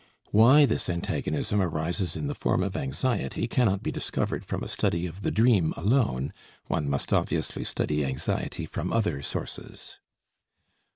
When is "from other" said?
8.65-9.21